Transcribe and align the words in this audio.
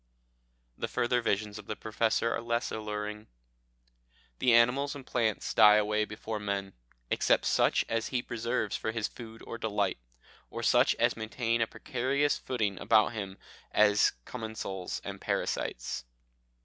The 0.79 0.87
further 0.87 1.21
visions 1.21 1.59
of 1.59 1.67
the 1.67 1.75
Professor 1.75 2.33
are 2.33 2.41
less 2.41 2.71
alluring. 2.71 3.27
"The 4.39 4.51
animals 4.51 4.95
and 4.95 5.05
plants 5.05 5.53
die 5.53 5.75
away 5.75 6.05
before 6.05 6.39
men, 6.39 6.73
except 7.11 7.45
such 7.45 7.85
as 7.87 8.07
he 8.07 8.23
preserves 8.23 8.75
for 8.75 8.91
his 8.91 9.07
food 9.07 9.43
or 9.45 9.59
delight, 9.59 9.99
or 10.49 10.63
such 10.63 10.95
as 10.95 11.15
maintain 11.15 11.61
a 11.61 11.67
precarious 11.67 12.39
footing 12.39 12.79
about 12.79 13.13
him 13.13 13.37
as 13.71 14.13
commensals 14.25 15.01
and 15.03 15.21
parasites. 15.21 16.03